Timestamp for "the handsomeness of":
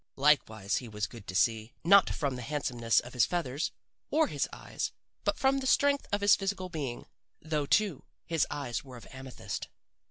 2.35-3.13